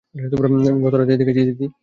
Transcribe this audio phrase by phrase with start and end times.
[0.83, 1.65] গত রাতেই দেখেছি, দিদি।